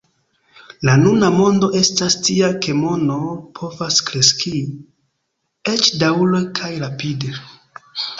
La 0.87 0.93
nuna 0.99 1.27
mondo 1.33 1.67
estas 1.79 2.15
tia 2.27 2.49
ke 2.65 2.73
mono 2.77 3.17
povas 3.59 3.97
kreski, 4.07 4.61
eĉ 5.73 5.91
daŭre 6.05 6.41
kaj 6.61 6.71
rapide. 6.85 7.31